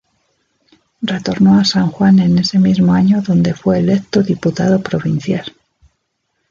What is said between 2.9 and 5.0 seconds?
año donde fue electo diputado